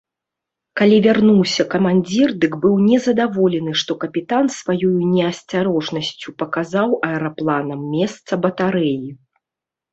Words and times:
Калі 0.79 0.95
вярнуўся 1.05 1.63
камандзір, 1.73 2.31
дык 2.45 2.53
быў 2.63 2.75
нездаволены, 2.87 3.71
што 3.83 3.91
капітан 4.05 4.51
сваёю 4.57 4.91
неасцярожнасцю 5.13 6.29
паказаў 6.43 6.99
аэрапланам 7.13 7.79
месца 7.95 8.43
батарэі. 8.49 9.09